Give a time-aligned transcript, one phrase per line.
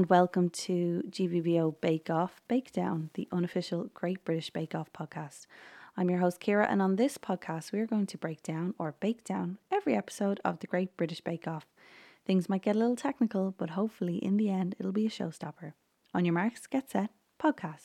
[0.00, 5.46] and welcome to GBBO Bake Off Bake Down, the unofficial Great British Bake Off podcast.
[5.94, 8.94] I'm your host, Kira, and on this podcast, we are going to break down or
[8.98, 11.66] bake down every episode of the Great British Bake Off.
[12.24, 15.74] Things might get a little technical, but hopefully, in the end, it'll be a showstopper.
[16.14, 17.82] On your marks, get set, podcast.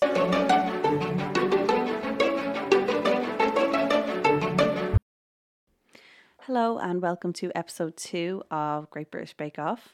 [6.43, 9.93] Hello, and welcome to episode two of Great British Bake Off.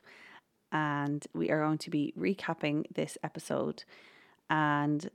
[0.71, 3.83] And we are going to be recapping this episode.
[4.49, 5.09] And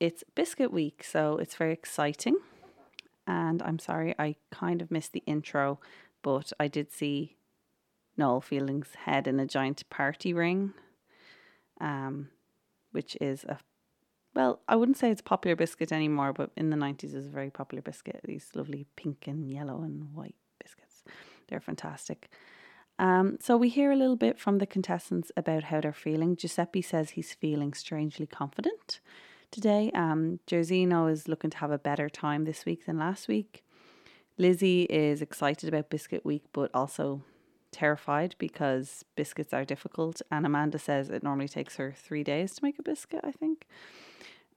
[0.00, 2.36] it's biscuit week, so it's very exciting.
[3.26, 5.80] And I'm sorry, I kind of missed the intro,
[6.22, 7.36] but I did see
[8.16, 10.72] Noel Fielding's head in a giant party ring,
[11.80, 12.28] um,
[12.92, 13.58] which is a
[14.34, 17.26] well, I wouldn't say it's a popular biscuit anymore, but in the 90s it was
[17.26, 18.20] a very popular biscuit.
[18.24, 21.02] These lovely pink and yellow and white biscuits.
[21.48, 22.28] they're fantastic.
[22.98, 26.36] Um, so we hear a little bit from the contestants about how they're feeling.
[26.36, 29.00] Giuseppe says he's feeling strangely confident
[29.50, 29.90] today.
[29.94, 33.64] Um, Jairzeno is looking to have a better time this week than last week.
[34.36, 37.22] Lizzie is excited about Biscuit Week, but also
[37.70, 40.22] terrified because biscuits are difficult.
[40.30, 43.66] And Amanda says it normally takes her three days to make a biscuit, I think.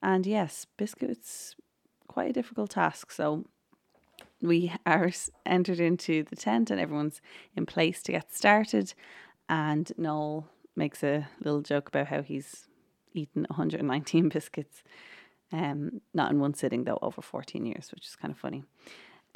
[0.02, 1.54] And yes, biscuits
[2.08, 3.10] quite a difficult task.
[3.10, 3.44] So
[4.42, 5.10] we are
[5.46, 7.20] entered into the tent and everyone's
[7.56, 8.92] in place to get started.
[9.48, 12.68] And Noel makes a little joke about how he's
[13.14, 14.82] eaten 119 biscuits,
[15.52, 18.64] um, not in one sitting though, over 14 years, which is kind of funny.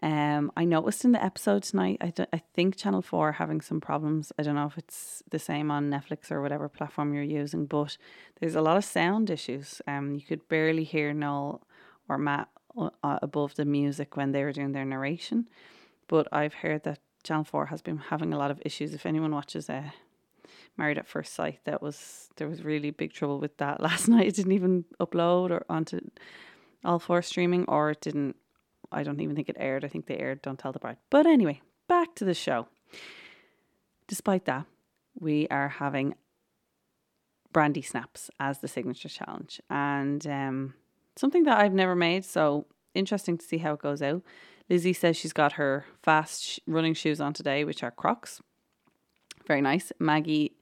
[0.02, 4.30] Um, I noticed in the episode tonight, I, I think Channel 4 having some problems.
[4.38, 7.96] I don't know if it's the same on Netflix or whatever platform you're using, but
[8.38, 9.80] there's a lot of sound issues.
[9.86, 11.62] Um, you could barely hear Noel
[12.10, 12.90] or Matt uh,
[13.22, 15.48] above the music when they were doing their narration.
[16.08, 18.94] But I've heard that Channel 4 has been having a lot of issues.
[18.94, 19.90] If anyone watches uh,
[20.76, 24.26] Married at First Sight, that was there was really big trouble with that last night.
[24.26, 26.00] It didn't even upload or onto
[26.84, 28.36] all four streaming, or it didn't.
[28.92, 29.84] I don't even think it aired.
[29.84, 30.98] I think they aired Don't Tell the Bride.
[31.10, 32.68] But anyway, back to the show.
[34.06, 34.66] Despite that,
[35.18, 36.14] we are having
[37.52, 40.74] brandy snaps as the signature challenge, and um,
[41.16, 42.24] something that I've never made.
[42.24, 44.22] So interesting to see how it goes out.
[44.68, 48.40] Lizzie says she's got her fast running shoes on today, which are Crocs.
[49.46, 49.92] Very nice.
[50.00, 50.56] Maggie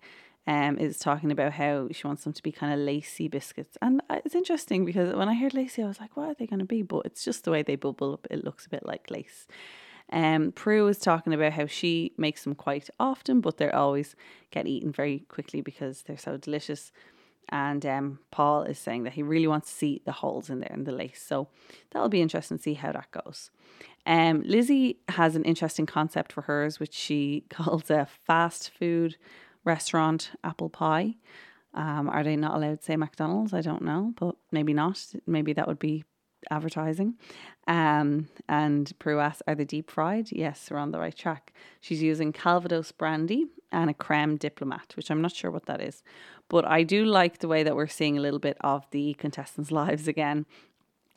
[0.47, 3.79] um, is talking about how she wants them to be kind of lacy biscuits.
[3.81, 6.47] And uh, it's interesting because when I heard lacy, I was like, what are they
[6.47, 6.83] going to be?
[6.83, 8.27] But it's just the way they bubble up.
[8.31, 9.47] It looks a bit like lace.
[10.13, 14.15] Um, Prue is talking about how she makes them quite often, but they're always
[14.51, 16.93] get eaten very quickly because they're so delicious.
[17.51, 20.73] And um, Paul is saying that he really wants to see the holes in there
[20.73, 21.23] in the lace.
[21.25, 21.49] So
[21.91, 23.51] that'll be interesting to see how that goes.
[24.07, 29.17] Um, Lizzie has an interesting concept for hers, which she calls a fast food
[29.65, 31.17] restaurant apple pie.
[31.75, 33.53] Um, are they not allowed to say McDonald's?
[33.53, 35.05] I don't know, but maybe not.
[35.27, 36.05] Maybe that would be
[36.51, 37.15] advertising.
[37.67, 40.31] Um, and Prue asks, are they deep fried?
[40.31, 41.53] Yes, we're on the right track.
[41.81, 46.03] She's using Calvados brandy and a creme diplomat, which I'm not sure what that is.
[46.49, 49.71] But I do like the way that we're seeing a little bit of the contestants'
[49.83, 50.47] lives again.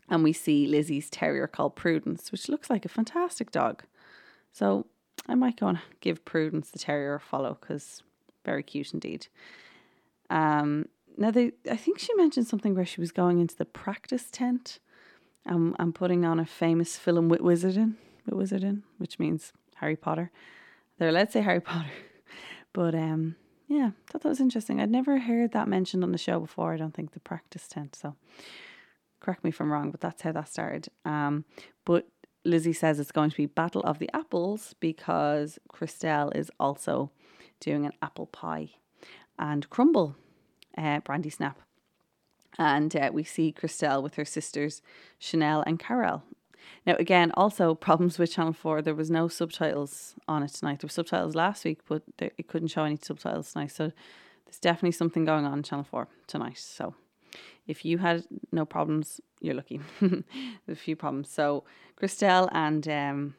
[0.10, 3.84] And we see Lizzie's terrier called Prudence, which looks like a fantastic dog.
[4.54, 4.86] So
[5.28, 8.04] I might go and give Prudence the terrier a follow because
[8.46, 9.28] very cute indeed.
[10.30, 14.30] Um, now they, I think she mentioned something where she was going into the practice
[14.32, 14.80] tent
[15.46, 17.96] and, and putting on a famous film with Wizarding,
[18.30, 20.32] with which means Harry Potter.
[20.98, 21.92] There, let's say Harry Potter,
[22.74, 23.36] but um,
[23.68, 24.80] yeah, thought that was interesting.
[24.80, 26.74] I'd never heard that mentioned on the show before.
[26.74, 27.96] I don't think the practice tent.
[27.96, 28.16] So
[29.20, 30.88] correct me if I'm wrong, but that's how that started.
[31.04, 31.44] Um,
[31.86, 32.08] but
[32.46, 37.12] Lizzie says it's going to be Battle of the Apples because Crystelle is also
[37.60, 38.70] doing an apple pie
[39.38, 40.16] and crumble
[40.78, 41.60] uh, brandy snap.
[42.58, 44.82] And uh, we see Crystelle with her sisters
[45.20, 46.24] Chanel and Carol
[46.86, 48.82] now, again, also problems with Channel 4.
[48.82, 50.80] There was no subtitles on it tonight.
[50.80, 53.72] There were subtitles last week, but there, it couldn't show any subtitles tonight.
[53.72, 53.92] So
[54.46, 56.58] there's definitely something going on in Channel 4 tonight.
[56.58, 56.96] So
[57.68, 59.82] if you had no problems, you're lucky.
[60.68, 61.30] A few problems.
[61.30, 61.64] So
[62.00, 63.36] Crystelle and um,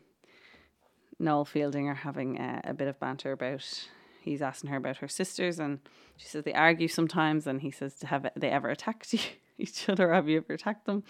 [1.19, 3.89] Noel Fielding are having uh, a bit of banter about.
[4.29, 5.81] He's asking her about her sisters, and
[6.17, 9.21] she says they argue sometimes, and he says, "Have they ever attacked you?"
[9.59, 10.13] each other.
[10.13, 11.03] Have you ever attacked them?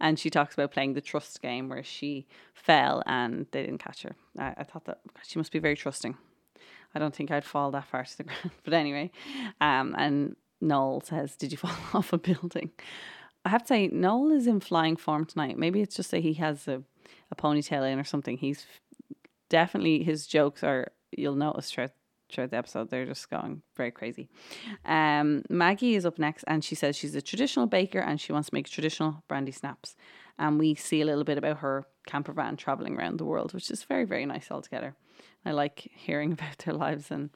[0.00, 4.02] And she talks about playing the trust game where she fell and they didn't catch
[4.02, 4.14] her.
[4.38, 6.16] I, I thought that she must be very trusting.
[6.94, 8.50] I don't think I'd fall that far to the ground.
[8.64, 9.10] But anyway,
[9.60, 12.70] um, and Noel says, Did you fall off a building?
[13.44, 15.56] I have to say, Noel is in flying form tonight.
[15.56, 16.82] Maybe it's just that he has a,
[17.30, 18.38] a ponytail in or something.
[18.38, 18.66] He's
[19.48, 21.92] definitely, his jokes are, you'll notice throughout
[22.30, 22.90] throughout the episode.
[22.90, 24.28] They're just going very crazy.
[24.84, 28.50] Um, Maggie is up next, and she says she's a traditional baker and she wants
[28.50, 29.96] to make traditional brandy snaps.
[30.38, 33.70] And we see a little bit about her camper van traveling around the world, which
[33.70, 34.94] is very very nice altogether.
[35.44, 37.30] I like hearing about their lives, and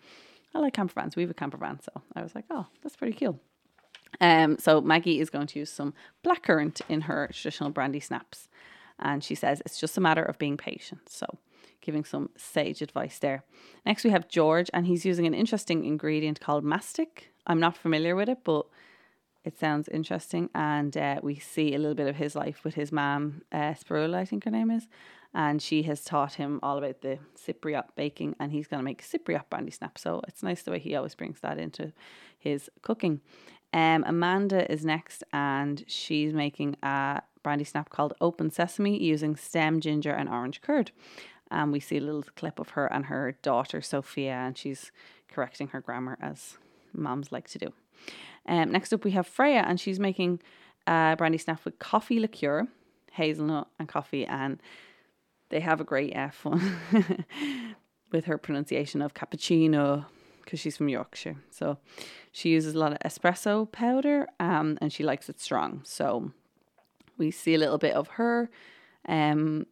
[0.55, 1.17] I like camper vans.
[1.17, 3.41] We have a camper van, so I was like, oh, that's pretty cool.
[4.21, 5.95] Um, so Maggie is going to use some
[6.25, 8.49] blackcurrant in her traditional brandy snaps,
[8.99, 11.09] and she says it's just a matter of being patient.
[11.09, 11.39] So
[11.81, 13.45] giving some sage advice there.
[13.87, 17.33] Next, we have George, and he's using an interesting ingredient called mastic.
[17.47, 18.67] I'm not familiar with it, but
[19.45, 20.51] it sounds interesting.
[20.55, 24.25] And uh, we see a little bit of his life with his mom, uh, I
[24.25, 24.89] think her name is.
[25.33, 29.03] And she has taught him all about the Cypriot baking, and he's going to make
[29.03, 29.97] Cypriot brandy snap.
[29.97, 31.93] So it's nice the way he always brings that into
[32.39, 33.21] his cooking.
[33.73, 39.81] Um, Amanda is next, and she's making a brandy snap called Open Sesame using stem
[39.81, 40.91] ginger and orange curd
[41.51, 44.91] and we see a little clip of her and her daughter Sophia, and she's
[45.29, 46.59] correcting her grammar as
[46.93, 47.73] moms like to do.
[48.47, 50.41] Um, next up, we have Freya, and she's making
[50.87, 52.69] uh, brandy snap with coffee liqueur,
[53.13, 54.61] hazelnut, and coffee, and
[55.51, 56.77] they have a great F one
[58.13, 60.07] with her pronunciation of cappuccino
[60.43, 61.37] because she's from Yorkshire.
[61.51, 61.79] So
[62.33, 65.83] she uses a lot of espresso powder, um, and she likes it strong.
[65.85, 66.33] So
[67.19, 68.51] we see a little bit of her
[69.07, 69.67] um,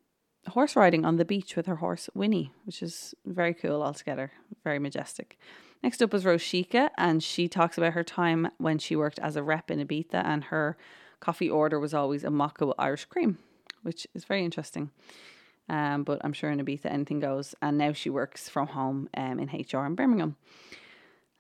[0.49, 4.33] horse riding on the beach with her horse Winnie, which is very cool altogether,
[4.65, 5.39] very majestic.
[5.83, 9.43] Next up was Rochica, and she talks about her time when she worked as a
[9.43, 10.77] rep in Ibiza, and her
[11.21, 13.39] coffee order was always a mocha with Irish cream,
[13.83, 14.91] which is very interesting.
[15.69, 17.55] Um, but I'm sure in Ibiza anything goes.
[17.61, 20.37] And now she works from home um, in HR in Birmingham.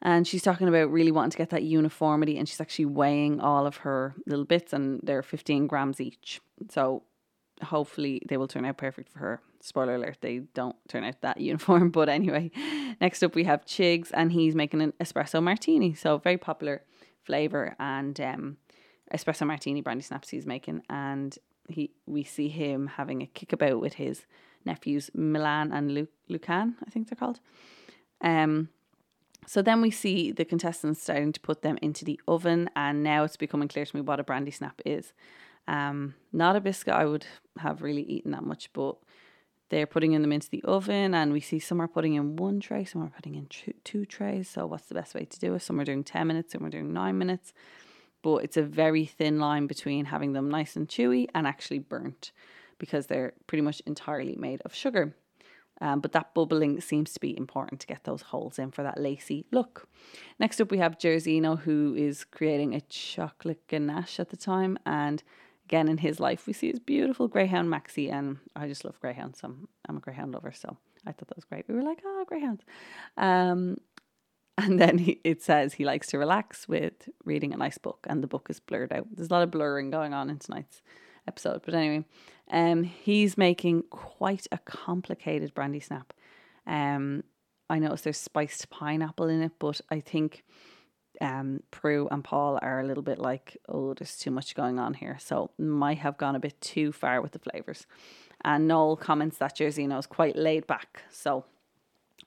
[0.02, 3.66] And she's talking about really wanting to get that uniformity, and she's actually weighing all
[3.66, 6.40] of her little bits, and they're 15 grams each.
[6.70, 7.02] So
[7.62, 9.40] hopefully they will turn out perfect for her.
[9.60, 11.90] Spoiler alert, they don't turn out that uniform.
[11.90, 12.50] But anyway,
[13.00, 15.94] next up we have Chigs and he's making an espresso martini.
[15.94, 16.82] So very popular
[17.22, 18.56] flavour and um,
[19.12, 20.82] espresso martini brandy snaps he's making.
[20.88, 21.36] And
[21.68, 24.26] he we see him having a kickabout with his
[24.64, 27.40] nephews Milan and Lu- Lucan, I think they're called.
[28.20, 28.68] Um,
[29.46, 33.24] so then we see the contestants starting to put them into the oven, and now
[33.24, 35.12] it's becoming clear to me what a brandy snap is.
[35.68, 37.26] Um, not a biscuit I would
[37.58, 38.96] have really eaten that much, but
[39.68, 42.86] they're putting them into the oven, and we see some are putting in one tray,
[42.86, 44.48] some are putting in two, two trays.
[44.48, 45.60] So, what's the best way to do it?
[45.60, 47.52] Some are doing 10 minutes, some are doing nine minutes.
[48.22, 52.32] But it's a very thin line between having them nice and chewy and actually burnt
[52.78, 55.14] because they're pretty much entirely made of sugar.
[55.80, 58.98] Um, but that bubbling seems to be important to get those holes in for that
[58.98, 59.86] lacy look.
[60.40, 65.22] Next up, we have Jairzeno, who is creating a chocolate ganache at the time, and
[65.68, 69.40] again in his life, we see his beautiful greyhound Maxie, and I just love greyhounds.
[69.40, 71.66] So I'm, I'm a greyhound lover, so I thought that was great.
[71.68, 72.64] We were like, oh, greyhounds.
[73.18, 73.76] Um,
[74.58, 78.22] and then he, it says he likes to relax with reading a nice book, and
[78.22, 79.06] the book is blurred out.
[79.14, 80.80] There's a lot of blurring going on in tonight's
[81.26, 82.06] episode, but anyway,
[82.50, 86.14] um, he's making quite a complicated brandy snap.
[86.66, 87.24] Um,
[87.68, 90.44] I noticed there's spiced pineapple in it, but I think
[91.20, 94.94] um, Prue and Paul are a little bit like, oh, there's too much going on
[94.94, 95.16] here.
[95.20, 97.86] So might have gone a bit too far with the flavours.
[98.44, 101.02] And Noel comments that Jairzeno is quite laid back.
[101.10, 101.44] So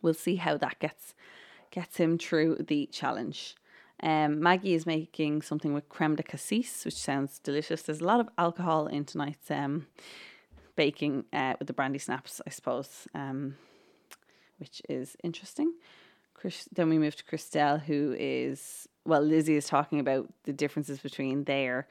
[0.01, 1.13] we'll see how that gets
[1.71, 3.55] gets him through the challenge.
[4.03, 7.83] Um, Maggie is making something with creme de cassis, which sounds delicious.
[7.83, 9.87] There's a lot of alcohol in tonight's um,
[10.75, 13.55] baking uh, with the brandy snaps, I suppose, um,
[14.57, 15.73] which is interesting.
[16.41, 20.99] Chris, then we move to Crystelle, who is well, Lizzie is talking about the differences
[20.99, 21.87] between their,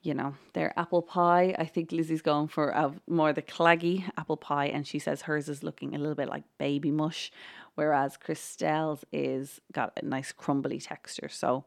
[0.00, 1.54] you know, their apple pie.
[1.58, 5.50] I think Lizzie's going for a more the claggy apple pie, and she says hers
[5.50, 7.30] is looking a little bit like baby mush,
[7.74, 11.28] whereas Crystelle's is got a nice crumbly texture.
[11.28, 11.66] So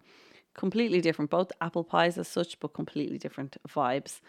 [0.56, 4.20] completely different, both apple pies as such, but completely different vibes.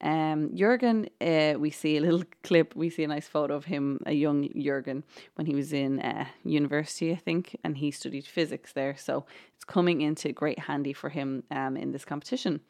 [0.00, 2.74] Um, Jurgen, uh, we see a little clip.
[2.76, 6.26] We see a nice photo of him, a young Jurgen, when he was in uh,
[6.44, 8.96] university, I think, and he studied physics there.
[8.96, 9.24] So
[9.54, 12.60] it's coming into great handy for him um, in this competition.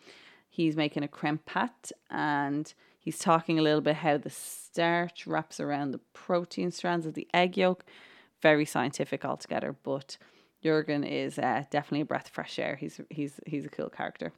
[0.48, 5.58] He's making a creme pat and he's talking a little bit how the starch wraps
[5.58, 7.84] around the protein strands of the egg yolk.
[8.40, 10.16] Very scientific altogether, but
[10.62, 12.76] Jurgen is uh, definitely a breath of fresh air.
[12.76, 14.32] He's he's he's a cool character.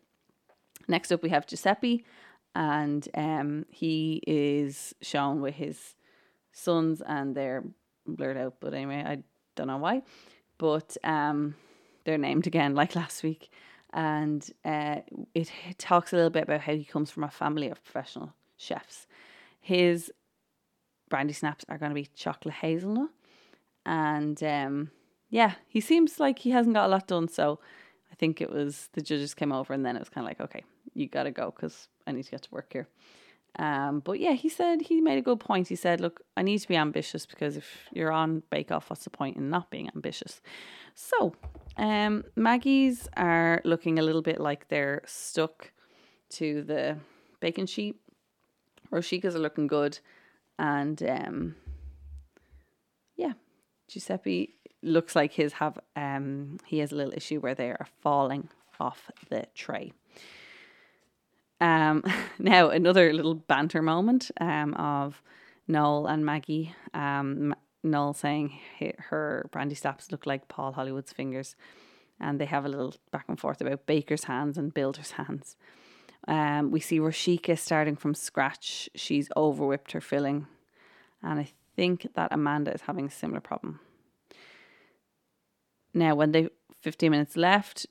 [0.88, 2.05] Next up, we have Giuseppe,
[2.57, 5.95] and um, he is shown with his
[6.53, 7.63] sons, and they're
[8.07, 8.55] blurred out.
[8.61, 9.19] But anyway, I
[9.55, 10.03] don't know why,
[10.57, 11.55] but um,
[12.05, 13.51] they're named again like last week,
[13.93, 15.01] and uh,
[15.35, 18.33] it, it talks a little bit about how he comes from a family of professional
[18.57, 19.07] chefs.
[19.61, 20.11] His
[21.11, 23.11] brandy snaps are going to be chocolate hazelnut,
[23.85, 24.91] and um,
[25.29, 27.29] yeah, he seems like he hasn't got a lot done.
[27.29, 27.61] So
[28.11, 30.41] I think it was the judges came over and then it was kind of like,
[30.41, 30.65] okay,
[30.97, 32.88] you got to go because I need to get to work here.
[33.59, 35.69] Um, but yeah, he said he made a good point.
[35.69, 39.05] He said, "Look, I need to be ambitious because if you're on Bake Off, what's
[39.05, 40.41] the point in not being ambitious?"
[40.95, 41.35] So,
[41.76, 45.73] um, Maggie's are looking a little bit like they're stuck
[46.31, 46.99] to the
[47.41, 47.97] baking sheet.
[48.91, 49.99] Rochica's are looking good,
[50.59, 51.55] and um,
[53.17, 53.33] yeah,
[53.88, 58.49] Giuseppe looks like his have um he has a little issue where they are falling
[58.79, 59.93] off the tray.
[61.61, 62.03] Um,
[62.39, 65.23] now another little banter moment um of
[65.69, 66.75] Noel and Maggie.
[66.95, 68.59] Um, Noel saying
[68.99, 71.55] her brandy snaps look like Paul Hollywood's fingers,
[72.21, 75.57] and they have a little back and forth about baker's hands and builder's hands.
[76.29, 78.89] Um, we see Rochica starting from scratch.
[78.95, 80.47] She's overwhipped her filling,
[81.23, 83.81] and I think that Amanda is having a similar problem.
[85.95, 86.49] Now, when they
[86.83, 87.87] 15 minutes left,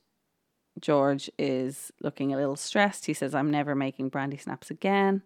[0.80, 3.06] George is looking a little stressed.
[3.06, 5.24] He says, I'm never making brandy snaps again.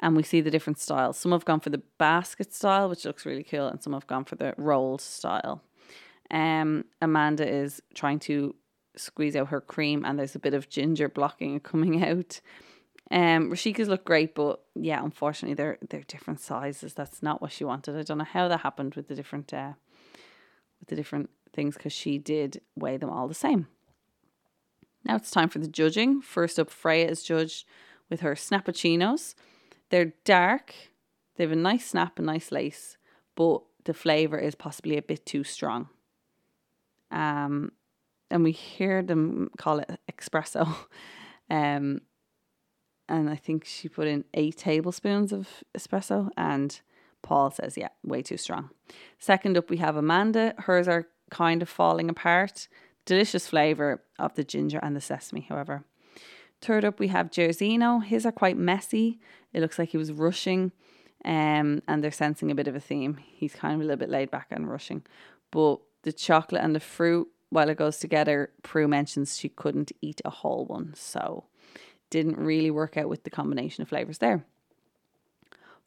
[0.00, 1.18] And we see the different styles.
[1.18, 4.24] Some have gone for the basket style, which looks really cool, and some have gone
[4.24, 5.62] for the rolled style.
[6.30, 8.54] Um, Amanda is trying to
[8.96, 12.40] squeeze out her cream, and there's a bit of ginger blocking coming out.
[13.10, 16.92] Um, Rochica's look great, but yeah, unfortunately they're they're different sizes.
[16.92, 17.96] That's not what she wanted.
[17.96, 19.72] I don't know how that happened with the different uh,
[20.78, 23.66] with the different things because she did weigh them all the same.
[25.08, 26.20] Now it's time for the judging.
[26.20, 27.66] First up, Freya is judged
[28.10, 29.34] with her snappuccinos.
[29.88, 30.74] They're dark,
[31.36, 32.98] they have a nice snap and nice lace,
[33.34, 35.88] but the flavour is possibly a bit too strong.
[37.10, 37.72] Um,
[38.30, 40.68] and we hear them call it espresso.
[41.50, 42.02] Um,
[43.08, 46.78] and I think she put in eight tablespoons of espresso, and
[47.22, 48.68] Paul says, yeah, way too strong.
[49.18, 50.52] Second up, we have Amanda.
[50.58, 52.68] Hers are kind of falling apart.
[53.08, 55.82] Delicious flavour of the ginger and the sesame, however.
[56.60, 58.04] Third up, we have Jairzeno.
[58.04, 59.18] His are quite messy.
[59.54, 60.72] It looks like he was rushing,
[61.24, 63.16] um, and they're sensing a bit of a theme.
[63.16, 65.06] He's kind of a little bit laid back and rushing.
[65.50, 70.20] But the chocolate and the fruit, while it goes together, Prue mentions she couldn't eat
[70.26, 70.92] a whole one.
[70.94, 71.44] So
[72.10, 74.44] didn't really work out with the combination of flavours there.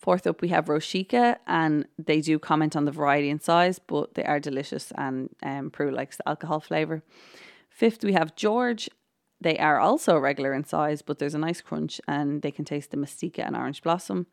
[0.01, 4.15] Fourth up, we have Rochica, and they do comment on the variety and size, but
[4.15, 7.03] they are delicious, and um, Prue likes the alcohol flavour.
[7.69, 8.89] Fifth, we have George.
[9.39, 12.89] They are also regular in size, but there's a nice crunch, and they can taste
[12.89, 14.25] the mastica and orange blossom.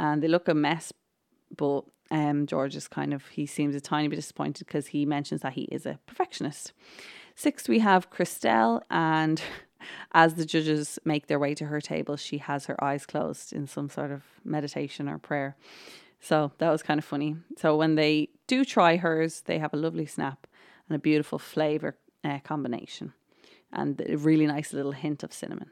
[0.00, 0.92] And they look a mess,
[1.56, 5.42] but um, George is kind of, he seems a tiny bit disappointed because he mentions
[5.42, 6.72] that he is a perfectionist.
[7.36, 9.40] Sixth, we have Crystelle, and
[10.12, 13.66] as the judges make their way to her table, she has her eyes closed in
[13.66, 15.56] some sort of meditation or prayer.
[16.20, 17.36] So that was kind of funny.
[17.58, 20.46] So when they do try hers, they have a lovely snap
[20.88, 23.12] and a beautiful flavor uh, combination
[23.72, 25.70] and a really nice little hint of cinnamon.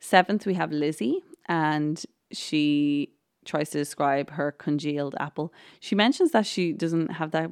[0.00, 3.12] Seventh, we have Lizzie, and she
[3.44, 5.52] tries to describe her congealed apple.
[5.78, 7.50] She mentions that she doesn't have that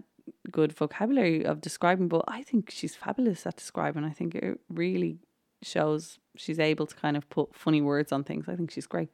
[0.51, 4.05] good vocabulary of describing, but I think she's fabulous at describing.
[4.05, 5.19] I think it really
[5.63, 8.49] shows she's able to kind of put funny words on things.
[8.49, 9.09] I think she's great.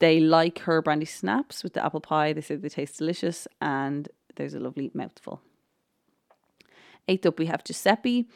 [0.00, 2.32] They like her brandy snaps with the apple pie.
[2.32, 5.40] They say they taste delicious and there's a lovely mouthful.
[7.06, 8.26] Eighth up, we have Giuseppe.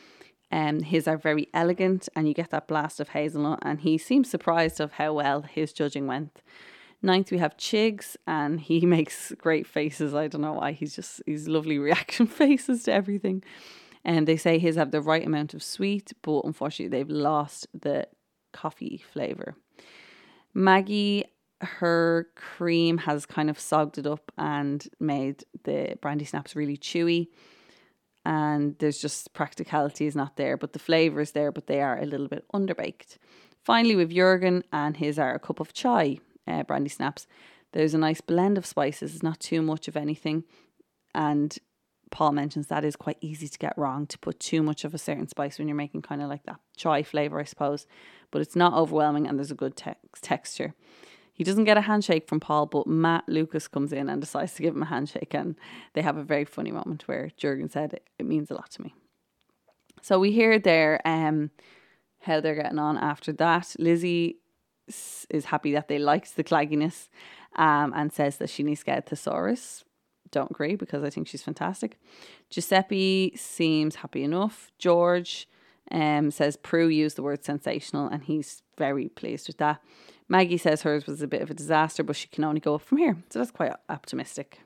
[0.51, 3.59] Um, his are very elegant, and you get that blast of hazelnut.
[3.63, 6.43] And he seems surprised of how well his judging went.
[7.03, 10.15] Ninth, we have Chigs, and he makes great faces.
[10.15, 10.73] I don't know why.
[10.73, 13.43] He's just he's lovely reaction faces to everything.
[14.05, 18.09] And they say his have the right amount of sweet, but unfortunately they've lost the
[18.53, 19.55] coffee flavour.
[20.55, 21.25] Maggie,
[21.61, 27.29] her cream has kind of sogged it up and made the brandy snaps really chewy.
[28.25, 31.99] And there's just practicality is not there, but the flavour is there, but they are
[31.99, 33.17] a little bit underbaked.
[33.65, 37.27] Finally, with Jurgen and his are a cup of chai uh, brandy snaps.
[37.73, 40.45] There's a nice blend of spices, it's not too much of anything.
[41.15, 41.57] And
[42.11, 44.99] Paul mentions that is quite easy to get wrong to put too much of a
[44.99, 47.87] certain spice when you're making kind of like that chai flavor, I suppose.
[48.31, 50.75] But it's not overwhelming and there's a good te- texture.
[51.33, 54.63] He doesn't get a handshake from Paul, but Matt Lucas comes in and decides to
[54.63, 55.55] give him a handshake, and
[55.93, 58.93] they have a very funny moment where Jurgen said, "It means a lot to me."
[60.03, 61.53] So we hear there um,
[62.23, 63.77] how they're getting on after that.
[63.79, 64.39] Lizzie
[65.31, 67.09] is happy that they liked the clagginess
[67.55, 69.85] um, and says that she needs to get a thesaurus
[70.31, 71.99] don't agree because I think she's fantastic.
[72.51, 74.71] Giuseppe seems happy enough.
[74.79, 75.49] George
[75.91, 79.83] um, says Prue used the word sensational and he's very pleased with that.
[80.29, 82.83] Maggie says hers was a bit of a disaster, but she can only go up
[82.83, 83.17] from here.
[83.31, 84.61] So that's quite optimistic.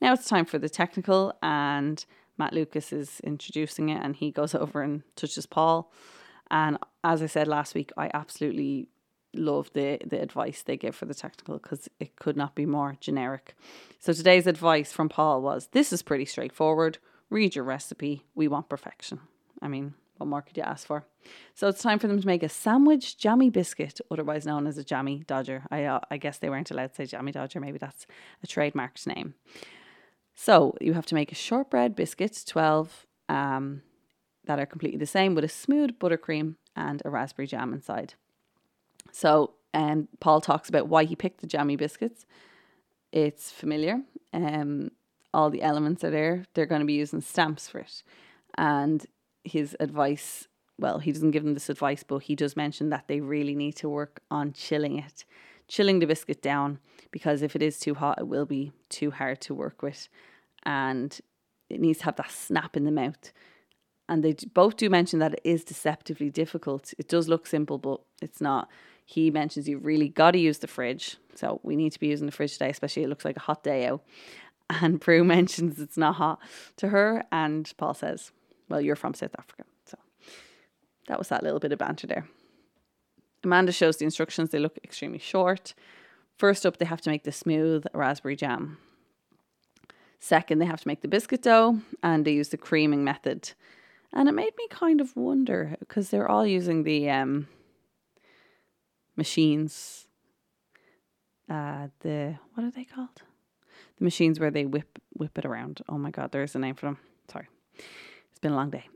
[0.00, 2.02] Now it's time for the technical, and
[2.38, 5.92] Matt Lucas is introducing it and he goes over and touches Paul.
[6.50, 8.88] And as I said last week, I absolutely
[9.34, 12.96] love the the advice they give for the technical because it could not be more
[13.00, 13.54] generic.
[13.98, 16.98] So today's advice from Paul was this is pretty straightforward.
[17.28, 18.24] Read your recipe.
[18.34, 19.20] We want perfection.
[19.62, 21.04] I mean, what more could you ask for?
[21.54, 24.84] So it's time for them to make a sandwich jammy biscuit, otherwise known as a
[24.84, 25.64] jammy dodger.
[25.70, 27.60] I uh, I guess they weren't allowed to say jammy dodger.
[27.60, 28.06] Maybe that's
[28.42, 29.34] a trademarked name.
[30.34, 33.82] So you have to make a shortbread biscuit, twelve um,
[34.44, 38.14] that are completely the same, with a smooth buttercream and a raspberry jam inside.
[39.12, 42.26] So, and um, Paul talks about why he picked the jammy biscuits.
[43.12, 44.02] It's familiar.
[44.32, 44.90] Um,
[45.32, 46.44] all the elements are there.
[46.54, 48.02] They're going to be using stamps for it.
[48.58, 49.06] And
[49.44, 53.20] his advice, well, he doesn't give them this advice, but he does mention that they
[53.20, 55.24] really need to work on chilling it,
[55.68, 56.78] chilling the biscuit down,
[57.10, 60.08] because if it is too hot, it will be too hard to work with.
[60.64, 61.18] And
[61.68, 63.32] it needs to have that snap in the mouth.
[64.08, 66.92] And they both do mention that it is deceptively difficult.
[66.98, 68.68] It does look simple, but it's not
[69.10, 71.16] he mentions you've really got to use the fridge.
[71.34, 73.64] So we need to be using the fridge today, especially it looks like a hot
[73.64, 74.02] day out.
[74.72, 76.38] And Prue mentions it's not hot
[76.76, 78.30] to her, and Paul says,
[78.68, 79.64] Well, you're from South Africa.
[79.84, 79.98] So
[81.08, 82.28] that was that little bit of banter there.
[83.42, 85.74] Amanda shows the instructions, they look extremely short.
[86.38, 88.78] First up, they have to make the smooth raspberry jam.
[90.20, 93.50] Second, they have to make the biscuit dough, and they use the creaming method.
[94.12, 97.48] And it made me kind of wonder because they're all using the um,
[99.20, 100.06] machines.
[101.48, 103.22] Uh, the what are they called?
[103.98, 105.82] The machines where they whip whip it around.
[105.88, 106.98] Oh my god, there's a name for them.
[107.30, 107.48] Sorry,
[108.30, 108.86] it's been a long day.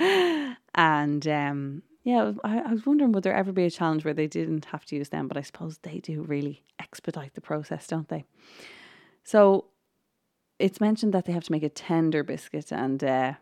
[0.74, 4.26] and um, yeah, I, I was wondering would there ever be a challenge where they
[4.26, 8.08] didn't have to use them, but I suppose they do really expedite the process, don't
[8.08, 8.24] they?
[9.22, 9.66] So
[10.58, 13.34] it's mentioned that they have to make a tender biscuit and uh,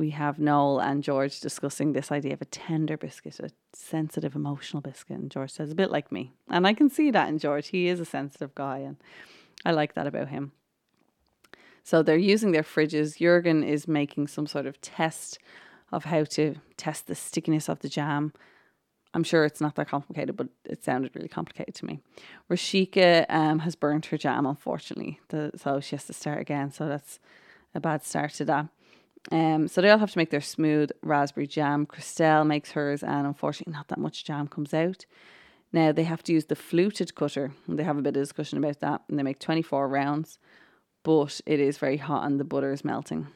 [0.00, 4.80] we have Noel and George discussing this idea of a tender biscuit, a sensitive, emotional
[4.80, 5.18] biscuit.
[5.18, 6.32] And George says, a bit like me.
[6.48, 7.68] And I can see that in George.
[7.68, 8.96] He is a sensitive guy, and
[9.62, 10.52] I like that about him.
[11.84, 13.18] So they're using their fridges.
[13.18, 15.38] Jurgen is making some sort of test
[15.92, 18.32] of how to test the stickiness of the jam.
[19.12, 22.00] I'm sure it's not that complicated, but it sounded really complicated to me.
[22.50, 26.72] Rochica um, has burnt her jam, unfortunately, the, so she has to start again.
[26.72, 27.18] So that's
[27.74, 28.68] a bad start to that.
[29.30, 31.86] Um, so they all have to make their smooth raspberry jam.
[31.86, 35.04] Crystelle makes hers, and unfortunately, not that much jam comes out.
[35.72, 38.80] Now they have to use the fluted cutter, they have a bit of discussion about
[38.80, 39.02] that.
[39.08, 40.38] And they make 24 rounds,
[41.02, 43.28] but it is very hot and the butter is melting.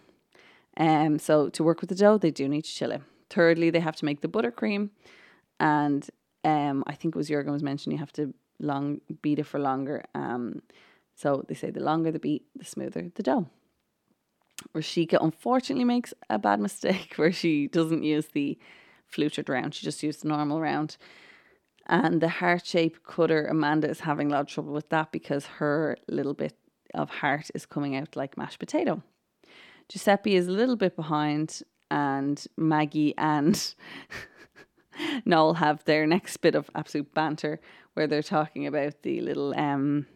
[0.76, 3.02] Um, so to work with the dough, they do need to chill it.
[3.30, 4.90] Thirdly, they have to make the buttercream,
[5.60, 6.08] and
[6.44, 9.58] um, I think it was Jurgen was mentioning you have to long beat it for
[9.58, 10.04] longer.
[10.14, 10.62] Um,
[11.14, 13.48] so they say the longer the beat, the smoother the dough.
[14.74, 18.58] Rashika unfortunately makes a bad mistake where she doesn't use the
[19.06, 20.96] fluted round, she just used the normal round.
[21.86, 25.46] And the heart shape cutter, Amanda is having a lot of trouble with that because
[25.58, 26.56] her little bit
[26.94, 29.02] of heart is coming out like mashed potato.
[29.88, 33.74] Giuseppe is a little bit behind, and Maggie and
[35.26, 37.60] Noel have their next bit of absolute banter
[37.92, 40.06] where they're talking about the little um,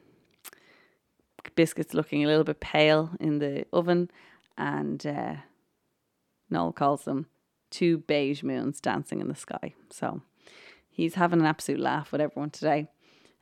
[1.55, 4.11] biscuits looking a little bit pale in the oven
[4.57, 5.35] and uh,
[6.51, 7.27] Noel calls them
[7.71, 9.75] two beige moons dancing in the sky.
[9.91, 10.23] So
[10.91, 12.89] he's having an absolute laugh with everyone today.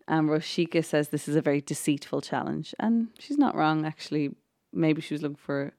[0.09, 2.75] And Rochica says this is a very deceitful challenge.
[2.79, 4.35] And she's not wrong, actually.
[4.73, 5.73] Maybe she was looking for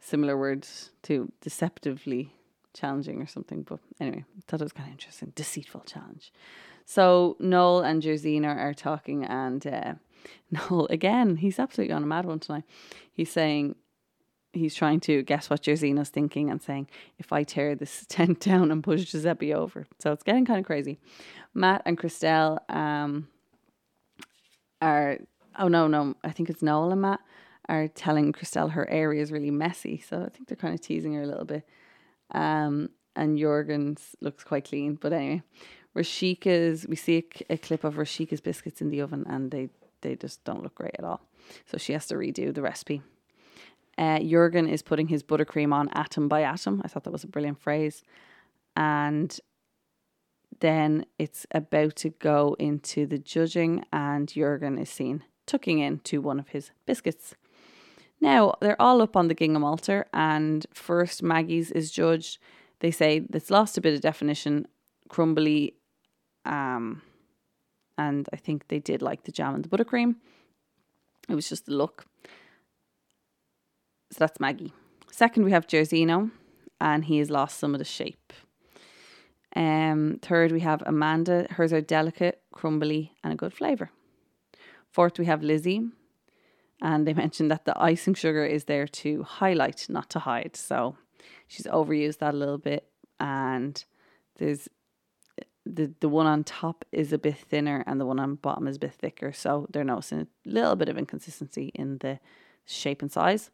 [0.00, 2.32] similar words to deceptively
[2.72, 3.62] challenging or something.
[3.62, 5.32] But anyway, I thought it was kind of interesting.
[5.34, 6.32] Deceitful challenge.
[6.84, 9.94] So Noel and Jairzeno are talking, and uh,
[10.50, 12.64] Noel, again, he's absolutely on a mad one tonight.
[13.12, 13.74] He's saying,
[14.52, 16.88] he's trying to guess what Jairzeno's thinking and saying,
[17.18, 19.86] if I tear this tent down and push Giuseppe over.
[19.98, 20.98] So it's getting kind of crazy.
[21.54, 23.28] Matt and Crystelle um,
[24.80, 25.18] are,
[25.58, 27.20] oh no, no, I think it's Noel and Matt
[27.68, 30.02] are telling Crystelle her area is really messy.
[30.08, 31.66] So I think they're kind of teasing her a little bit.
[32.30, 34.94] Um, and Jurgen's looks quite clean.
[34.94, 35.42] But anyway,
[35.94, 39.68] Rashika's, we see a, a clip of Rashika's biscuits in the oven and they,
[40.00, 41.20] they just don't look great at all.
[41.66, 43.02] So she has to redo the recipe.
[43.96, 46.80] Uh, Jurgen is putting his buttercream on atom by atom.
[46.84, 48.04] I thought that was a brilliant phrase.
[48.76, 49.38] And
[50.60, 56.38] then it's about to go into the judging, and Jurgen is seen tucking into one
[56.38, 57.34] of his biscuits.
[58.20, 62.38] Now, they're all up on the gingham altar, and first Maggie's is judged.
[62.80, 64.66] They say it's lost a bit of definition,
[65.08, 65.74] crumbly,
[66.44, 67.02] um,
[67.98, 70.14] and I think they did like the jam and the buttercream.
[71.28, 72.06] It was just the look.
[74.10, 74.72] So that's Maggie.
[75.10, 76.30] Second, we have Jairzeno,
[76.80, 78.32] and he has lost some of the shape.
[79.54, 81.46] Um, third, we have Amanda.
[81.50, 83.90] Hers are delicate, crumbly, and a good flavour.
[84.90, 85.82] Fourth, we have Lizzie.
[86.80, 90.54] And they mentioned that the icing sugar is there to highlight, not to hide.
[90.54, 90.96] So
[91.48, 92.88] she's overused that a little bit.
[93.18, 93.84] And
[94.36, 94.68] there's
[95.74, 98.76] the the one on top is a bit thinner and the one on bottom is
[98.76, 99.32] a bit thicker.
[99.32, 102.18] So they're noticing a little bit of inconsistency in the
[102.64, 103.50] shape and size.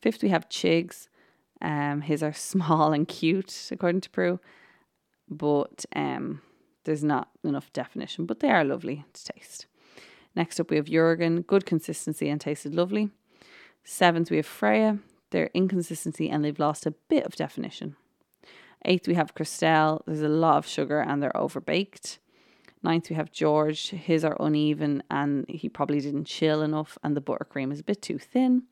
[0.00, 1.08] Fifth, we have Chigs.
[1.60, 4.40] Um, his are small and cute, according to Prue,
[5.28, 6.42] but um,
[6.84, 9.66] there's not enough definition, but they are lovely to taste.
[10.36, 13.10] Next up, we have Jurgen, good consistency and tasted lovely.
[13.84, 14.98] Seventh, we have Freya,
[15.30, 17.96] their inconsistency and they've lost a bit of definition.
[18.84, 20.02] Eighth, we have Crystelle.
[20.06, 22.18] There's a lot of sugar and they're overbaked.
[22.82, 23.88] Ninth, we have George.
[23.90, 28.02] His are uneven and he probably didn't chill enough, and the buttercream is a bit
[28.02, 28.64] too thin.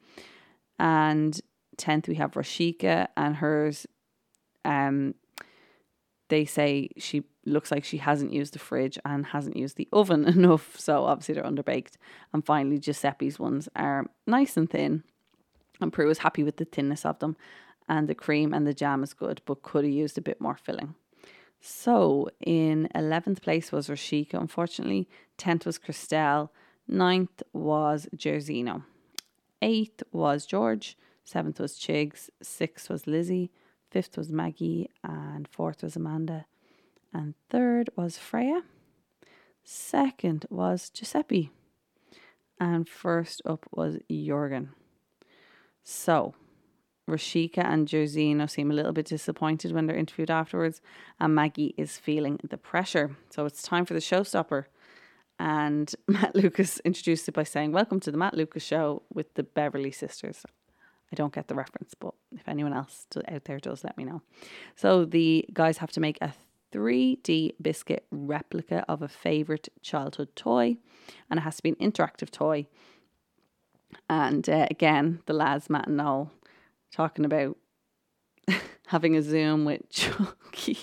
[0.79, 1.40] And
[1.79, 3.87] tenth, we have Rashika, and hers,
[4.66, 5.14] um,
[6.29, 10.25] they say she looks like she hasn't used the fridge and hasn't used the oven
[10.29, 11.94] enough, so obviously they're underbaked.
[12.35, 15.05] And finally, Giuseppe's ones are nice and thin,
[15.81, 17.37] and Prue is happy with the thinness of them
[17.88, 20.56] and the cream and the jam is good, but could have used a bit more
[20.56, 20.94] filling.
[21.60, 25.08] So in 11th place was Rashika, unfortunately.
[25.38, 26.48] 10th was Crystelle.
[26.90, 28.82] 9th was Jairzeno.
[29.62, 30.96] 8th was George.
[31.24, 32.30] 7th was Chigs.
[32.42, 33.52] 6th was Lizzie.
[33.94, 34.90] 5th was Maggie.
[35.04, 36.46] And 4th was Amanda.
[37.14, 38.62] And 3rd was Freya.
[39.64, 41.50] 2nd was Giuseppe.
[42.58, 44.70] And first up was Jorgen.
[45.84, 46.34] So
[47.08, 50.80] Rashika and Jairzeno seem a little bit disappointed when they're interviewed afterwards,
[51.18, 53.16] and Maggie is feeling the pressure.
[53.30, 54.66] So it's time for the showstopper.
[55.38, 59.42] And Matt Lucas introduced it by saying, Welcome to the Matt Lucas Show with the
[59.42, 60.44] Beverley Sisters.
[61.12, 64.22] I don't get the reference, but if anyone else out there does, let me know.
[64.76, 66.32] So the guys have to make a
[66.72, 70.76] 3D biscuit replica of a favourite childhood toy,
[71.28, 72.66] and it has to be an interactive toy.
[74.08, 76.30] And uh, again, the lads, Matt and Noel,
[76.92, 77.57] talking about
[78.87, 80.78] having a Zoom with Chucky,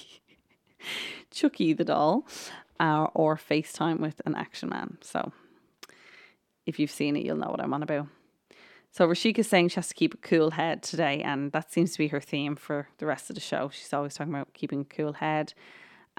[1.32, 2.28] Chucky the doll,
[2.80, 4.98] uh, or FaceTime with an action man.
[5.02, 5.32] So
[6.66, 8.08] if you've seen it, you'll know what I'm on about.
[8.92, 12.00] So Rashika's saying she has to keep a cool head today, and that seems to
[12.00, 13.70] be her theme for the rest of the show.
[13.72, 15.54] She's always talking about keeping a cool head.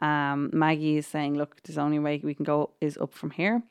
[0.01, 3.63] Um, Maggie is saying, "Look, the only way we can go is up from here."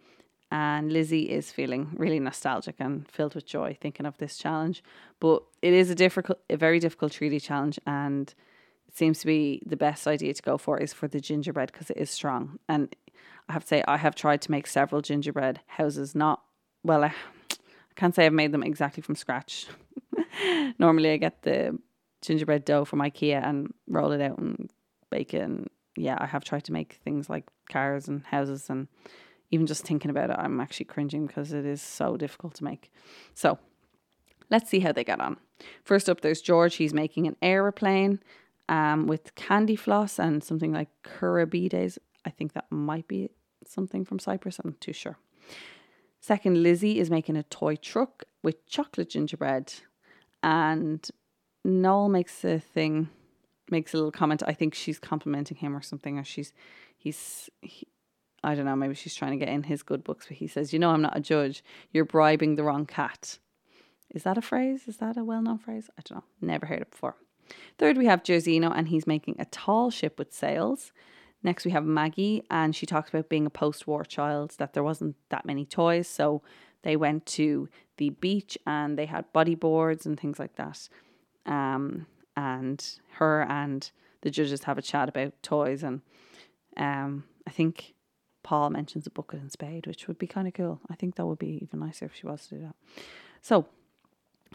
[0.51, 4.83] And Lizzie is feeling really nostalgic and filled with joy thinking of this challenge.
[5.19, 8.33] But it is a difficult, a very difficult 3D challenge, and
[8.87, 11.89] it seems to be the best idea to go for is for the gingerbread because
[11.91, 12.57] it is strong.
[12.67, 12.95] And
[13.47, 16.15] I have to say, I have tried to make several gingerbread houses.
[16.15, 16.41] Not
[16.83, 17.07] well, I,
[17.51, 19.67] I can't say I've made them exactly from scratch.
[20.79, 21.77] Normally, I get the
[22.21, 24.71] gingerbread dough from IKEA and roll it out and
[25.09, 25.41] bake it.
[25.41, 28.87] And yeah, I have tried to make things like cars and houses and
[29.51, 32.91] even just thinking about it, I'm actually cringing because it is so difficult to make.
[33.33, 33.57] So
[34.49, 35.37] let's see how they get on.
[35.83, 36.75] First up, there's George.
[36.75, 38.19] He's making an aeroplane
[38.67, 41.97] um, with candy floss and something like kourabiedes.
[42.25, 43.29] I think that might be
[43.65, 44.59] something from Cyprus.
[44.59, 45.17] I'm not too sure.
[46.21, 49.73] Second, Lizzie is making a toy truck with chocolate gingerbread.
[50.43, 51.07] And
[51.63, 53.09] Noel makes a thing,
[53.69, 54.43] makes a little comment.
[54.45, 56.53] I think she's complimenting him or something, or she's,
[56.97, 57.87] he's, he,
[58.43, 60.73] I don't know, maybe she's trying to get in his good books, but he says,
[60.73, 61.63] You know, I'm not a judge.
[61.91, 63.39] You're bribing the wrong cat.
[64.09, 64.87] Is that a phrase?
[64.87, 65.89] Is that a well known phrase?
[65.97, 66.23] I don't know.
[66.41, 67.15] Never heard it before.
[67.77, 70.91] Third, we have Jairzeno, and he's making a tall ship with sails.
[71.41, 74.83] Next, we have Maggie, and she talks about being a post war child, that there
[74.83, 76.07] wasn't that many toys.
[76.07, 76.41] So
[76.83, 80.87] they went to the beach and they had bodyboards and things like that.
[81.45, 83.89] Um, and her and
[84.21, 85.83] the judges have a chat about toys.
[85.83, 86.01] And
[86.77, 87.93] um, I think
[88.43, 90.79] Paul mentions a bucket and spade, which would be kind of cool.
[90.89, 92.75] I think that would be even nicer if she was to do that.
[93.41, 93.67] So,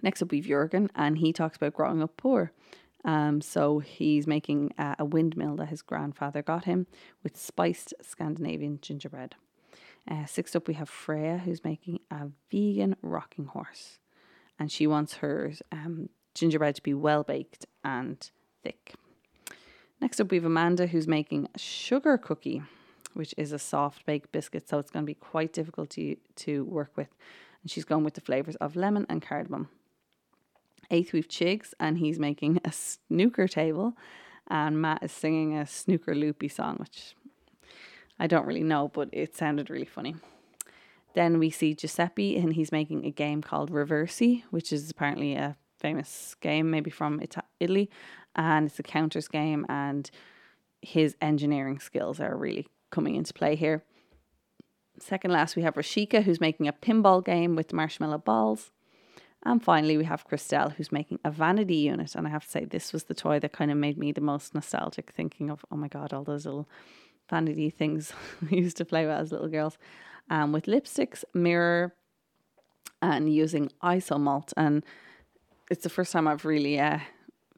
[0.02, 2.52] next up, we've Jurgen, and he talks about growing up poor.
[3.04, 6.86] Um, so he's making a, a windmill that his grandfather got him
[7.22, 9.34] with spiced Scandinavian gingerbread.
[10.10, 13.98] Uh, sixth up, we have Freya, who's making a vegan rocking horse,
[14.58, 18.30] and she wants her um, gingerbread to be well baked and
[18.62, 18.94] thick.
[20.00, 22.62] Next up, we have Amanda, who's making a sugar cookie
[23.14, 24.68] which is a soft baked biscuit.
[24.68, 27.08] So it's going to be quite difficult to, to work with.
[27.62, 29.68] And she's going with the flavours of lemon and cardamom.
[30.90, 33.94] Eighth, we've Chigs, and he's making a snooker table.
[34.48, 37.14] And Matt is singing a snooker loopy song, which
[38.18, 40.16] I don't really know, but it sounded really funny.
[41.14, 45.56] Then we see Giuseppe, and he's making a game called Reversi, which is apparently a
[45.78, 47.88] famous game, maybe from Ita- Italy,
[48.34, 50.10] and it's a counters game, and
[50.82, 53.82] his engineering skills are really coming into play here.
[55.00, 58.70] Second last, we have Rashika, who's making a pinball game with marshmallow balls.
[59.44, 62.14] And finally, we have Crystelle, who's making a vanity unit.
[62.14, 64.20] And I have to say, this was the toy that kind of made me the
[64.20, 66.68] most nostalgic, thinking of, oh my God, all those little
[67.28, 68.12] vanity things
[68.50, 69.76] we used to play with as little girls.
[70.30, 71.94] Um, with lipsticks, mirror,
[73.02, 74.52] and using isomalt.
[74.56, 74.84] And
[75.70, 77.00] it's the first time I've really uh,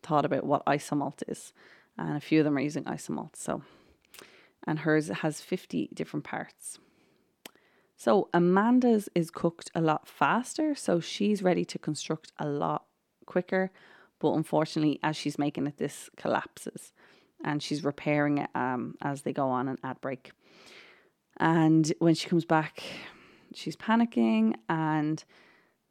[0.03, 1.53] thought about what isomalt is.
[1.99, 3.37] And a few of them are using isomalt.
[3.37, 3.63] So,
[4.67, 6.79] and hers has 50 different parts.
[7.97, 12.85] So Amanda's is cooked a lot faster, so she's ready to construct a lot
[13.25, 13.71] quicker.
[14.19, 16.93] But unfortunately, as she's making it, this collapses,
[17.43, 20.33] and she's repairing it um, as they go on an ad break.
[21.39, 22.83] And when she comes back,
[23.55, 25.23] she's panicking, and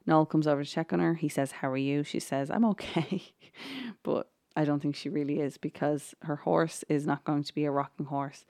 [0.06, 1.14] Noel comes over to check on her.
[1.14, 3.22] He says, "How are you?" She says, "I'm okay,"
[4.02, 7.64] but I don't think she really is because her horse is not going to be
[7.64, 8.44] a rocking horse,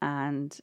[0.00, 0.56] and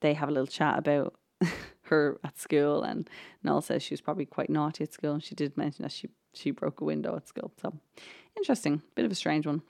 [0.00, 1.14] they have a little chat about
[1.82, 3.08] her at school, and
[3.42, 5.14] Noel says she was probably quite naughty at school.
[5.14, 7.52] And she did mention that she she broke a window at school.
[7.60, 7.74] So
[8.36, 9.62] interesting, bit of a strange one.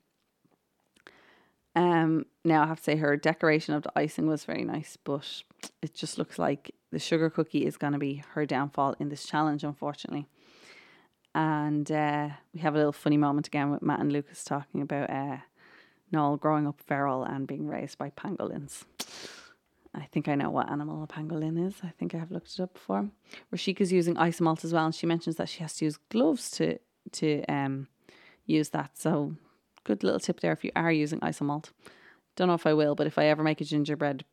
[1.76, 5.42] Um, now I have to say her decoration of the icing was very nice, but
[5.82, 9.26] it just looks like the sugar cookie is going to be her downfall in this
[9.26, 10.26] challenge, unfortunately.
[11.34, 15.10] And uh, we have a little funny moment again with Matt and Lucas talking about
[15.10, 15.38] uh,
[16.12, 18.84] Noel growing up feral and being raised by pangolins.
[19.94, 21.74] I think I know what animal a pangolin is.
[21.82, 23.08] I think I have looked it up before.
[23.52, 26.78] Rashika's using isomalt as well, and she mentions that she has to use gloves to
[27.12, 27.88] to um
[28.46, 28.96] use that.
[28.98, 29.34] So
[29.84, 31.70] good little tip there if you are using isomalt.
[32.36, 34.24] Don't know if I will, but if I ever make a gingerbread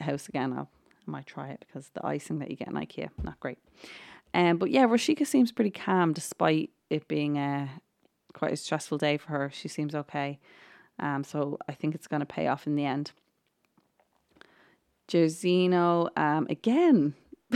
[0.00, 0.70] house again, I'll,
[1.06, 3.58] I might try it because the icing that you get in IKEA not great.
[4.34, 7.70] Um, but yeah, Rashika seems pretty calm despite it being a
[8.32, 9.50] quite a stressful day for her.
[9.52, 10.38] She seems okay.
[10.98, 13.12] Um, so I think it's going to pay off in the end.
[15.08, 17.14] Josino, um, again.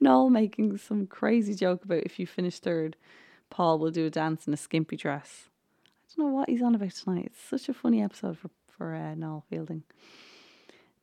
[0.00, 2.96] Noel making some crazy joke about if you finish third,
[3.48, 5.48] Paul will do a dance in a skimpy dress.
[5.86, 7.26] I don't know what he's on about tonight.
[7.26, 9.84] It's such a funny episode for, for uh, Noel Fielding.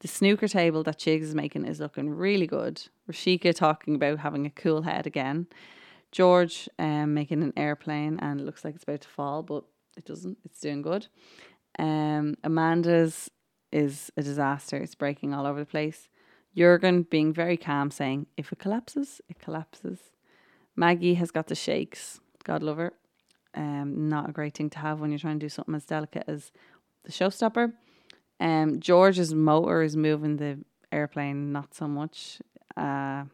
[0.02, 2.82] The snooker table that Chigs is making is looking really good.
[3.10, 5.46] Rashika talking about having a cool head again.
[6.12, 9.64] George um, making an airplane and looks like it's about to fall, but
[9.96, 10.40] it doesn't.
[10.44, 11.06] It's doing good.
[11.78, 13.30] Um, Amanda's
[13.72, 14.78] is a disaster.
[14.78, 16.10] It's breaking all over the place.
[16.58, 20.00] Jurgen being very calm, saying, if it collapses, it collapses.
[20.76, 22.20] Maggie has got the shakes.
[22.44, 22.94] God love her.
[23.54, 26.24] Um, not a great thing to have when you're trying to do something as delicate
[26.28, 26.52] as
[27.04, 27.74] the showstopper.
[28.42, 30.58] Um, George's motor is moving the
[30.92, 32.42] airplane not so much.
[32.76, 33.26] Uh,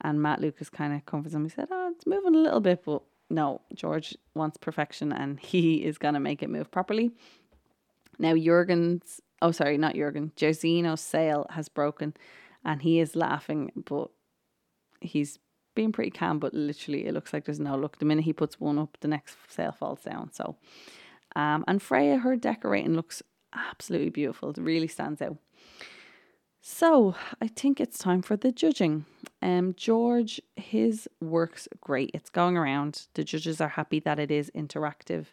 [0.00, 1.44] and Matt Lucas kind of comforts him.
[1.44, 5.84] He said, "Oh, it's moving a little bit, but no, George wants perfection, and he
[5.84, 7.10] is gonna make it move properly."
[8.18, 12.14] Now Jurgen's oh sorry, not Jurgen, Josino's sail has broken
[12.64, 14.08] and he is laughing, but
[15.00, 15.38] he's
[15.74, 17.98] being pretty calm, but literally it looks like there's no look.
[17.98, 20.32] The minute he puts one up, the next sail falls down.
[20.32, 20.56] So
[21.34, 23.22] um and Freya, her decorating looks
[23.54, 24.50] absolutely beautiful.
[24.50, 25.36] It really stands out.
[26.60, 29.04] So I think it's time for the judging.
[29.40, 32.10] Um George, his work's great.
[32.14, 33.08] It's going around.
[33.14, 35.26] The judges are happy that it is interactive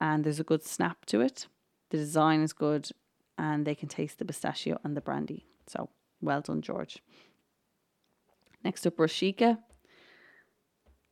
[0.00, 1.46] and there's a good snap to it.
[1.90, 2.88] The design is good
[3.36, 5.44] and they can taste the pistachio and the brandy.
[5.66, 5.90] So
[6.20, 7.02] well done, George.
[8.64, 9.58] Next up, Rashika.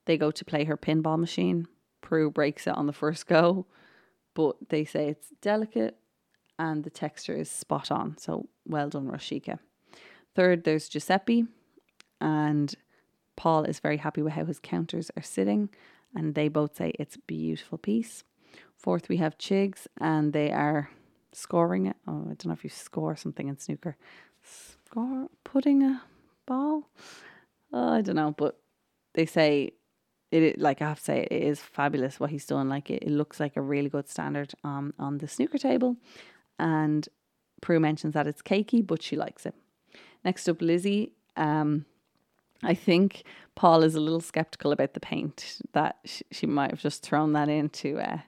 [0.06, 1.68] They go to play her pinball machine.
[2.00, 3.66] Prue breaks it on the first go,
[4.34, 5.96] but they say it's delicate
[6.62, 8.16] and the texture is spot on.
[8.18, 9.58] So well done, Rashika.
[10.36, 11.46] Third, there's Giuseppe,
[12.20, 12.72] and
[13.36, 15.70] Paul is very happy with how his counters are sitting,
[16.14, 18.22] and they both say it's a beautiful piece.
[18.76, 20.90] Fourth, we have Chigs, and they are
[21.32, 21.96] scoring it.
[22.06, 23.96] Oh, I don't know if you score something in snooker.
[24.42, 26.02] Score putting a
[26.46, 26.88] ball.
[27.72, 28.60] Oh, I don't know, but
[29.14, 29.72] they say
[30.30, 30.58] it.
[30.58, 32.68] Like I have to say, it is fabulous what he's done.
[32.68, 35.96] Like it, it looks like a really good standard um on the snooker table,
[36.58, 37.08] and
[37.60, 39.54] Prue mentions that it's cakey, but she likes it.
[40.24, 41.12] Next up, Lizzie.
[41.36, 41.86] Um,
[42.62, 46.80] I think Paul is a little skeptical about the paint that she, she might have
[46.80, 48.18] just thrown that into uh,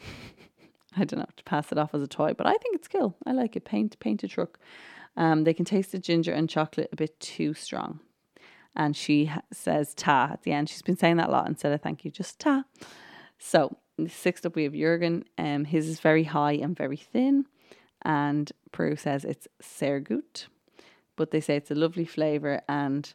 [0.96, 3.16] I don't know, to pass it off as a toy, but I think it's cool.
[3.26, 3.64] I like it.
[3.64, 4.58] Paint, paint a truck.
[5.16, 8.00] Um, they can taste the ginger and chocolate a bit too strong.
[8.76, 10.68] And she says ta at the end.
[10.68, 12.64] She's been saying that a lot instead of thank you, just ta.
[13.38, 13.76] So,
[14.08, 15.24] sixth up, we have Jurgen.
[15.38, 17.46] Um, his is very high and very thin.
[18.02, 20.46] And Prue says it's sehr gut.
[21.16, 23.14] but they say it's a lovely flavour and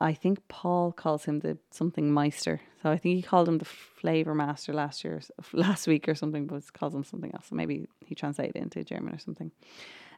[0.00, 2.60] I think Paul calls him the something Meister.
[2.82, 5.20] So I think he called him the flavor master last year,
[5.52, 7.46] last week or something, but calls him something else.
[7.48, 9.50] So maybe he translated it into German or something.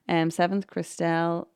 [0.08, 1.46] Um, seventh, Crystelle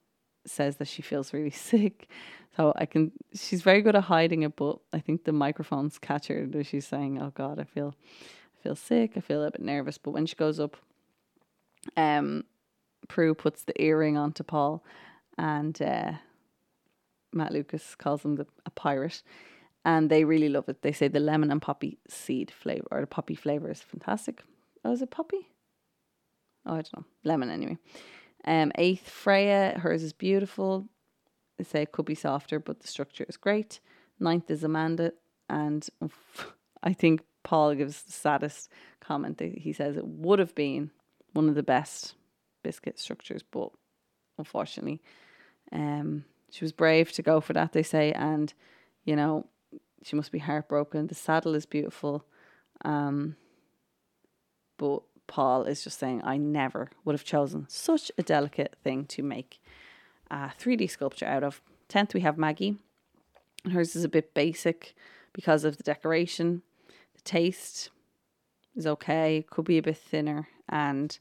[0.49, 2.09] says that she feels really sick.
[2.57, 6.29] So I can, she's very good at hiding it, but I think the microphones catch
[6.29, 6.47] her.
[6.63, 7.95] She's saying, "Oh God, I feel,
[8.59, 9.13] I feel sick.
[9.17, 10.77] I feel a bit nervous." But when she goes up,
[11.97, 12.45] um,
[13.09, 14.83] Prue puts the earring onto Paul,
[15.37, 16.13] and uh,
[17.33, 19.23] Matt Lucas calls him the, a pirate,
[19.85, 20.81] and they really love it.
[20.81, 24.43] They say the lemon and poppy seed flavor or the poppy flavor is fantastic.
[24.85, 25.49] Oh, is it poppy?
[26.65, 27.05] Oh, I don't know.
[27.25, 27.79] Lemon anyway.
[28.47, 30.89] Um, eighth, Freya, hers is beautiful.
[31.59, 33.81] They say it could be softer, but the structure is great.
[34.21, 35.13] Ninth is Amanda,
[35.49, 35.87] and
[36.83, 39.41] I think Paul gives the saddest comment.
[39.41, 40.91] He says it would have been
[41.33, 42.15] one of the best
[42.63, 43.71] biscuit structures, but
[44.39, 45.01] unfortunately,
[45.73, 47.73] um, she was brave to go for that.
[47.73, 48.53] They say, and
[49.05, 49.47] you know,
[50.03, 51.07] she must be heartbroken.
[51.07, 52.25] The saddle is beautiful,
[52.85, 53.37] um,
[54.77, 59.23] but Paul is just saying, I never would have chosen such a delicate thing to
[59.23, 59.61] make
[60.31, 61.61] a 3D sculpture out of.
[61.89, 62.77] 10th, we have Maggie.
[63.65, 64.95] And hers is a bit basic
[65.33, 66.63] because of the decoration.
[67.15, 67.91] The taste
[68.75, 70.49] is okay, could be a bit thinner.
[70.69, 71.19] And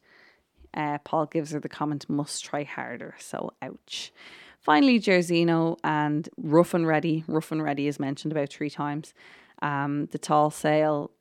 [0.74, 3.16] uh, Paul gives her the comment, must try harder.
[3.20, 4.12] So, ouch.
[4.60, 7.24] Finally, Jairzeno and Rough and Ready.
[7.28, 9.14] Rough and Ready is mentioned about three times.
[9.62, 11.12] Um, the tall sail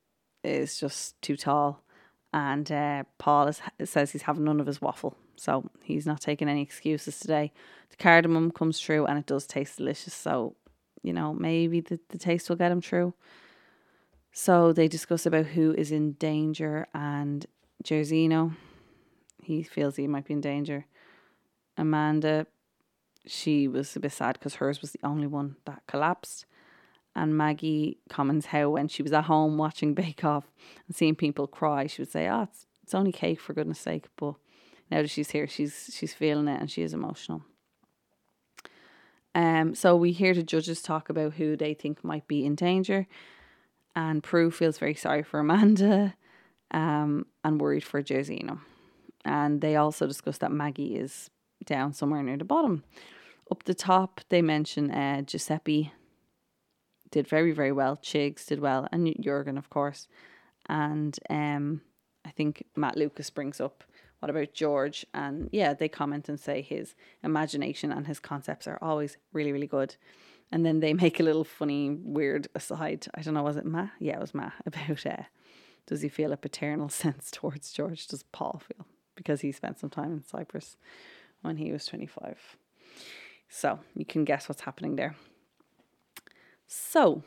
[0.43, 1.84] is just too tall
[2.35, 6.49] and uh, Paul is, says he's having none of his waffle, so he's not taking
[6.49, 7.53] any excuses today.
[7.91, 10.13] The cardamom comes through, and it does taste delicious.
[10.13, 10.57] So,
[11.01, 13.15] you know, maybe the, the taste will get him through.
[14.33, 17.47] So they discuss about who is in danger, and
[17.85, 18.57] Jairzeno,
[19.41, 20.87] he feels he might be in danger.
[21.77, 22.49] Amanda,
[23.27, 26.47] she was a bit sad because hers was the only one that collapsed.
[27.17, 30.51] And Maggie comments how when she was at home watching Bake Off
[30.87, 34.07] and seeing people cry, she would say, "Oh, it's it's only cake for goodness sake."
[34.17, 34.35] But
[34.91, 37.43] now that she's here, she's she's feeling it and she is emotional.
[39.35, 43.07] Um, so we hear the judges talk about who they think might be in danger,
[43.97, 46.15] and Prue feels very sorry for Amanda,
[46.71, 48.61] um, and worried for Jairzeno.
[49.25, 51.31] And they also discuss that Maggie is
[51.65, 52.85] down somewhere near the bottom.
[53.51, 55.93] Up the top, they mention uh, Giuseppe
[57.15, 57.97] did very, very well.
[57.97, 60.09] Chigs did well, and Jurgen, of course.
[60.69, 61.81] And um,
[62.25, 63.85] I think Matt Lucas brings up
[64.19, 65.05] what about George?
[65.13, 69.67] And yeah, they comment and say his imagination and his concepts are always really, really
[69.67, 69.97] good.
[70.51, 73.07] And then they make a little funny, weird aside.
[73.15, 73.91] I don't know, was it Matt?
[74.01, 75.25] Yeah, it was Matt about uh,
[75.87, 78.07] does he feel a paternal sense towards George?
[78.07, 78.87] Does Paul feel?
[79.15, 80.79] Because he spent some time in Cyprus
[81.43, 82.57] when he was 25.
[83.51, 85.15] So you can guess what's happening there.
[86.67, 87.23] So,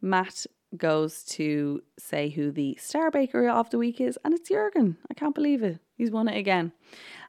[0.00, 4.96] Matt goes to say who the star baker of the week is, and it's Jurgen.
[5.10, 5.78] I can't believe it.
[5.96, 6.72] He's won it again.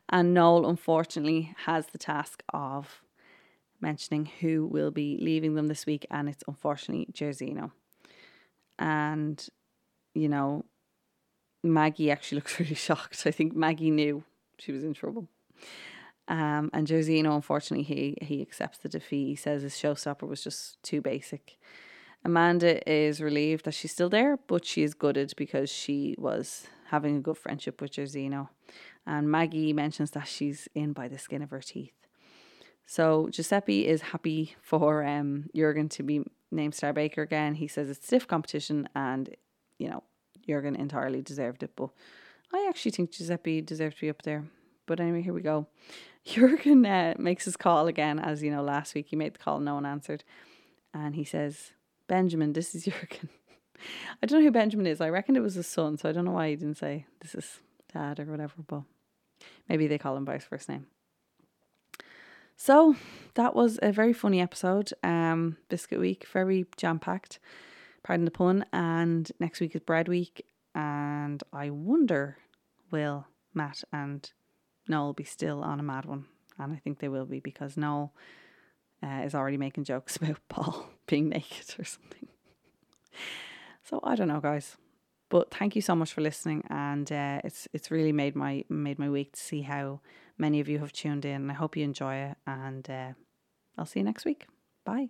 [0.09, 3.01] And Noel, unfortunately, has the task of
[3.81, 7.71] mentioning who will be leaving them this week, and it's unfortunately Jairzeno.
[8.79, 9.45] And,
[10.13, 10.65] you know,
[11.63, 13.23] Maggie actually looks really shocked.
[13.25, 14.23] I think Maggie knew
[14.57, 15.27] she was in trouble.
[16.27, 19.27] Um, and Jairzeno, unfortunately, he he accepts the defeat.
[19.27, 21.57] He says his showstopper was just too basic.
[22.25, 27.17] Amanda is relieved that she's still there, but she is gutted because she was having
[27.17, 28.47] a good friendship with Jairzeno.
[29.05, 32.07] And Maggie mentions that she's in by the skin of her teeth.
[32.85, 37.55] So Giuseppe is happy for um, Jurgen to be named Star Baker again.
[37.55, 39.35] He says it's stiff competition and,
[39.77, 40.03] you know,
[40.47, 41.71] Jurgen entirely deserved it.
[41.75, 41.89] But
[42.53, 44.45] I actually think Giuseppe deserved to be up there.
[44.85, 45.67] But anyway, here we go.
[46.25, 49.59] Jurgen uh, makes his call again, as you know, last week he made the call,
[49.59, 50.23] no one answered.
[50.93, 51.71] And he says,
[52.07, 53.29] Benjamin, this is Jurgen.
[54.21, 55.01] I don't know who Benjamin is.
[55.01, 57.35] I reckon it was his son, so I don't know why he didn't say this
[57.35, 57.59] is
[57.91, 58.83] dad or whatever, but
[59.67, 60.87] maybe they call him by his first name.
[62.55, 62.95] So
[63.33, 64.93] that was a very funny episode.
[65.03, 67.39] Um, Biscuit Week, very jam packed.
[68.03, 68.65] Pardon the pun.
[68.71, 72.37] And next week is Bread Week, and I wonder
[72.91, 74.31] will Matt and
[74.87, 76.25] Noel will be still on a mad one.
[76.59, 78.13] And I think they will be because Noel
[79.03, 82.27] uh, is already making jokes about Paul being naked or something.
[83.83, 84.77] so I don't know, guys.
[85.29, 88.99] But thank you so much for listening, and uh, it's it's really made my made
[88.99, 89.99] my week to see how
[90.37, 91.49] many of you have tuned in.
[91.49, 93.13] I hope you enjoy it, and uh,
[93.75, 94.45] I'll see you next week.
[94.85, 95.09] Bye.